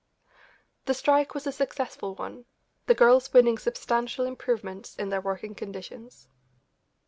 [0.85, 2.45] The strike was a successful one,
[2.87, 6.27] the girls winning substantial improvements in their working conditions.